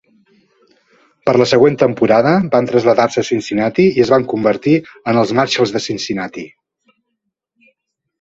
Per 1.29 1.33
la 1.41 1.45
següent 1.49 1.75
temporada 1.81 2.31
van 2.55 2.69
traslladar-se 2.71 3.21
a 3.25 3.27
Cincinnati 3.27 3.85
i 3.99 4.03
es 4.05 4.13
van 4.15 4.25
convertir 4.31 4.73
en 5.13 5.21
els 5.25 5.35
Marshals 5.41 5.75
de 5.77 5.83
Cincinnati. 5.89 6.47